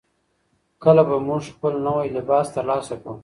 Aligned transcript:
کله 0.83 1.03
به 1.07 1.17
موږ 1.27 1.43
خپل 1.55 1.73
نوی 1.87 2.07
لباس 2.17 2.47
ترلاسه 2.55 2.95
کړو؟ 3.01 3.13